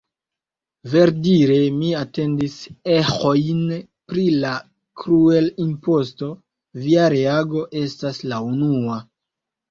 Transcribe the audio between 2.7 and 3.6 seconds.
eĥojn